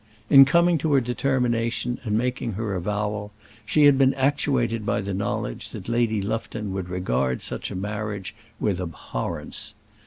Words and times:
In 0.31 0.45
coming 0.45 0.79
to 0.79 0.93
her 0.93 0.99
determination, 0.99 1.99
and 2.03 2.17
making 2.17 2.53
her 2.53 2.73
avowal, 2.73 3.31
she 3.67 3.83
had 3.85 3.99
been 3.99 4.15
actuated 4.15 4.83
by 4.83 4.99
the 4.99 5.13
knowledge 5.13 5.69
that 5.69 5.87
Lady 5.87 6.23
Lufton 6.23 6.73
would 6.73 6.89
regard 6.89 7.43
such 7.43 7.69
a 7.69 7.75
marriage 7.75 8.33
with 8.59 8.79
abhorrence. 8.81 9.75